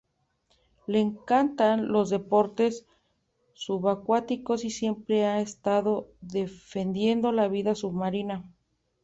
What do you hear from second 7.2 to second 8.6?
la vida submarina.